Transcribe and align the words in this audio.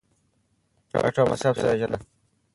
ګټه 1.01 1.19
او 1.21 1.27
مصرف 1.31 1.55
سره 1.61 1.79
جلا 1.79 1.97
کړه. 1.99 2.07